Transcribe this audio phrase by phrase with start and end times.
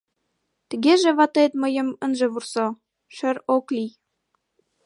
[0.69, 2.65] Тыгеже ватет мыйым ынже вурсо,
[3.15, 3.91] шӧр ок лий...